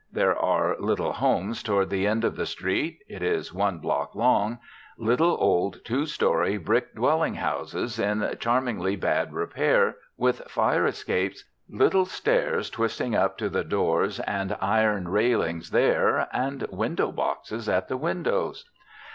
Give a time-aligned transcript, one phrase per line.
[0.11, 4.57] There are little homes toward the end of the street it is one block long
[4.97, 12.05] little, old, two story, brick dwelling houses, in charmingly bad repair, with fire escapes, little
[12.07, 17.95] stairs twisting up to the doors and iron railings there, and window boxes at the
[17.97, 18.65] windows.